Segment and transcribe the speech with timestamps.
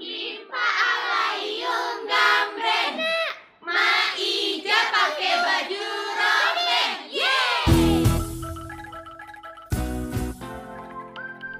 [0.00, 0.27] Yeah.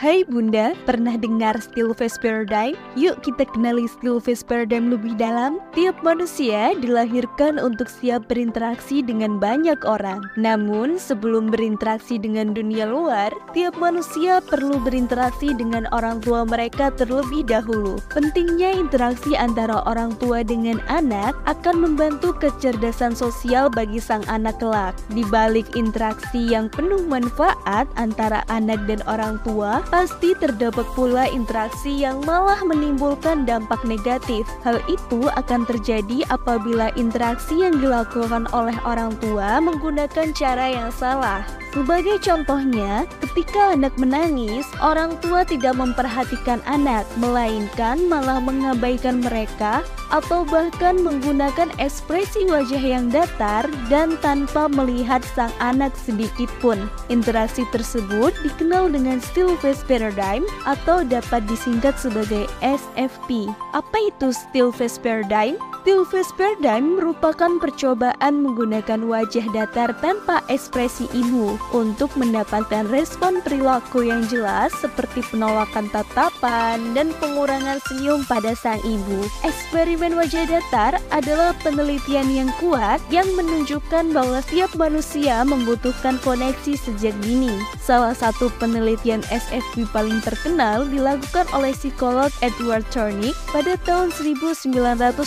[0.00, 2.72] Hai Bunda, pernah dengar Stillface Paradigm?
[2.96, 5.60] Yuk kita kenali Stillface Paradigm lebih dalam.
[5.76, 10.24] Tiap manusia dilahirkan untuk siap berinteraksi dengan banyak orang.
[10.40, 17.44] Namun, sebelum berinteraksi dengan dunia luar, tiap manusia perlu berinteraksi dengan orang tua mereka terlebih
[17.44, 18.00] dahulu.
[18.08, 24.96] Pentingnya interaksi antara orang tua dengan anak akan membantu kecerdasan sosial bagi sang anak kelak.
[25.12, 31.90] Di balik interaksi yang penuh manfaat antara anak dan orang tua, pasti terdapat pula interaksi
[31.90, 34.46] yang malah menimbulkan dampak negatif.
[34.62, 41.42] Hal itu akan terjadi apabila interaksi yang dilakukan oleh orang tua menggunakan cara yang salah.
[41.70, 50.42] Sebagai contohnya, ketika anak menangis, orang tua tidak memperhatikan anak, melainkan malah mengabaikan mereka atau
[50.42, 56.90] bahkan menggunakan ekspresi wajah yang datar dan tanpa melihat sang anak sedikit pun.
[57.06, 63.46] Interaksi tersebut dikenal dengan still face paradigm atau dapat disingkat sebagai SFP.
[63.70, 65.54] Apa itu still face paradigm?
[65.80, 74.26] Face paradigm merupakan percobaan menggunakan wajah datar tanpa ekspresi ibu untuk mendapatkan respon perilaku yang
[74.26, 79.22] jelas seperti penolakan tatapan dan pengurangan senyum pada sang ibu.
[79.46, 87.14] Eksperimen wajah datar adalah penelitian yang kuat yang menunjukkan bahwa setiap manusia membutuhkan koneksi sejak
[87.22, 87.54] dini.
[87.90, 95.18] Salah satu penelitian SFP paling terkenal dilakukan oleh psikolog Edward Turnick pada tahun 1979.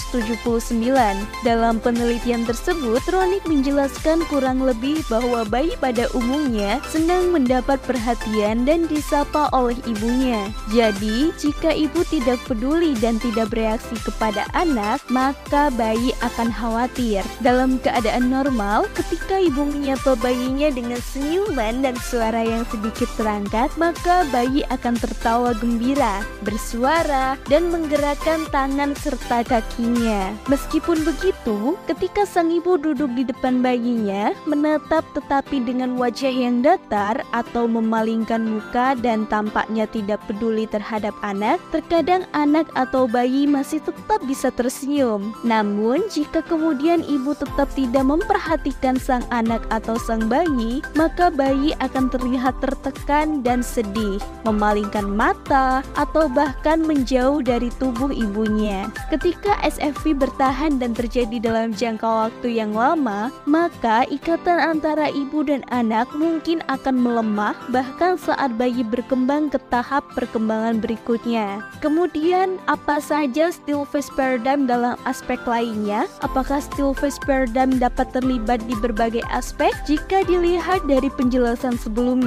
[1.43, 8.87] Dalam penelitian tersebut, Turnick menjelaskan kurang lebih bahwa bayi pada umumnya senang mendapat perhatian dan
[8.87, 10.47] disapa oleh ibunya.
[10.71, 17.27] Jadi, jika ibu tidak peduli dan tidak bereaksi kepada anak, maka bayi akan khawatir.
[17.43, 24.21] Dalam keadaan normal, ketika ibu menyapa bayinya dengan senyuman dan suara yang sedikit terangkat, maka
[24.29, 30.29] bayi akan tertawa gembira, bersuara, dan menggerakkan tangan serta kakinya.
[30.45, 37.25] Meskipun begitu, ketika sang ibu duduk di depan bayinya, menatap tetapi dengan wajah yang datar
[37.33, 44.19] atau memalingkan muka dan tampaknya tidak peduli terhadap anak, terkadang anak atau bayi masih tetap
[44.29, 45.31] bisa tersenyum.
[45.47, 52.11] Namun, jika kemudian ibu tetap tidak memperhatikan sang anak atau sang bayi, maka bayi akan
[52.11, 58.89] terlihat tertekan dan sedih, memalingkan mata, atau bahkan menjauh dari tubuh ibunya.
[59.13, 65.61] Ketika SFV bertahan dan terjadi dalam jangka waktu yang lama, maka ikatan antara ibu dan
[65.69, 71.61] anak mungkin akan melemah bahkan saat bayi berkembang ke tahap perkembangan berikutnya.
[71.83, 76.09] Kemudian, apa saja still face paradigm dalam aspek lainnya?
[76.25, 79.75] Apakah still face paradigm dapat terlibat di berbagai aspek?
[79.85, 82.22] Jika dilihat dari penjelasan sebelumnya,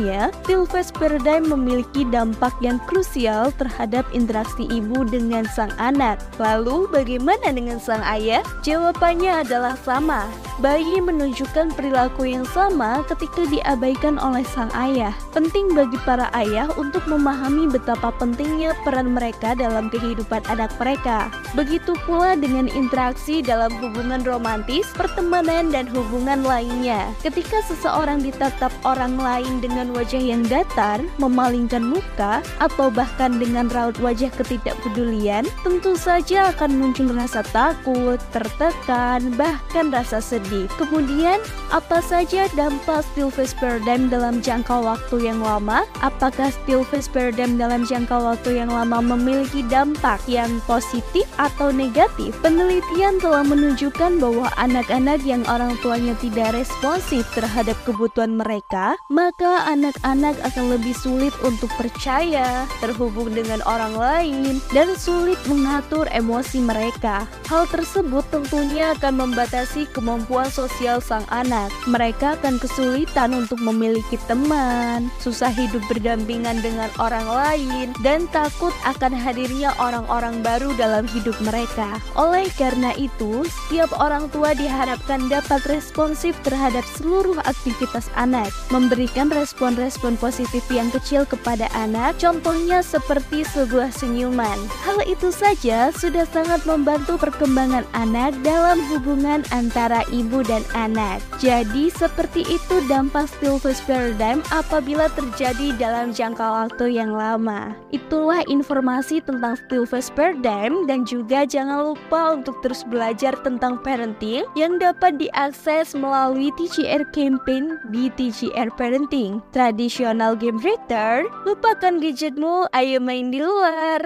[0.66, 6.20] face paradigm memiliki dampak yang krusial terhadap interaksi ibu dengan sang anak.
[6.36, 8.44] Lalu, bagaimana dengan sang ayah?
[8.60, 10.28] Jawabannya adalah sama.
[10.56, 15.12] Bayi menunjukkan perilaku yang sama ketika diabaikan oleh sang ayah.
[15.36, 21.28] Penting bagi para ayah untuk memahami betapa pentingnya peran mereka dalam kehidupan anak mereka.
[21.52, 27.12] Begitu pula dengan interaksi dalam hubungan romantis, pertemanan, dan hubungan lainnya.
[27.20, 34.00] Ketika seseorang ditatap orang lain dengan wajah yang datar, memalingkan muka, atau bahkan dengan raut
[34.00, 40.45] wajah ketidakpedulian, tentu saja akan muncul rasa takut, tertekan, bahkan rasa sedih.
[40.78, 41.42] Kemudian,
[41.74, 45.82] apa saja dampak still face paradigm dalam jangka waktu yang lama?
[46.00, 52.32] Apakah still face paradigm dalam jangka waktu yang lama memiliki dampak yang positif atau negatif?
[52.40, 60.38] Penelitian telah menunjukkan bahwa anak-anak yang orang tuanya tidak responsif terhadap kebutuhan mereka, maka anak-anak
[60.46, 67.26] akan lebih sulit untuk percaya, terhubung dengan orang lain, dan sulit mengatur emosi mereka.
[67.50, 71.72] Hal tersebut tentunya akan membatasi kemampuan sosial sang anak.
[71.88, 79.16] Mereka akan kesulitan untuk memiliki teman, susah hidup berdampingan dengan orang lain, dan takut akan
[79.16, 81.96] hadirnya orang-orang baru dalam hidup mereka.
[82.12, 90.20] Oleh karena itu, setiap orang tua diharapkan dapat responsif terhadap seluruh aktivitas anak, memberikan respon-respon
[90.20, 94.58] positif yang kecil kepada anak, contohnya seperti sebuah senyuman.
[94.84, 101.22] Hal itu saja sudah sangat membantu perkembangan anak dalam hubungan antara ibu ibu dan anak.
[101.38, 107.78] Jadi seperti itu dampak stillness paradigm apabila terjadi dalam jangka waktu yang lama.
[107.94, 114.82] Itulah informasi tentang stillness paradigm dan juga jangan lupa untuk terus belajar tentang parenting yang
[114.82, 119.38] dapat diakses melalui TGR campaign di TGR Parenting.
[119.54, 124.02] Traditional game reader, lupakan gadgetmu, ayo main di luar.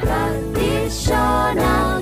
[0.00, 1.99] Tradisional